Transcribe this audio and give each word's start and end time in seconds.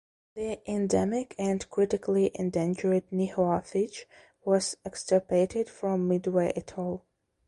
The 0.33 0.59
endemic 0.65 1.35
and 1.37 1.69
critically 1.69 2.31
endangered 2.33 3.03
Nihoa 3.11 3.63
finch 3.63 4.07
was 4.43 4.75
extirpated 4.83 5.69
from 5.69 6.07
Midway 6.07 6.51
Atoll. 6.55 7.05